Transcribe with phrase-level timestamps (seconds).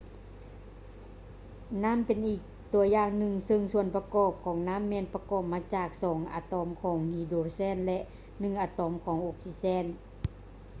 [1.83, 2.41] ນໍ້ຳເປັນອີກ
[2.73, 7.99] ຕົວຢ່າງໜຶ່ງ ຊຶ່ງສ່ວນປະກອບຂອງນໍ້າ ແມ່ນປະກອບມາຈາກສອງອາຕອມຂອງຮີໂດຼແຊນ ແລະ
[8.39, 9.85] ໜຶ່ງອາໂຕມຂອງອົກຊີເເຊນ